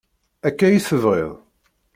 Akka 0.47 0.67
i 0.69 0.79
tebɣiḍ? 0.87 1.31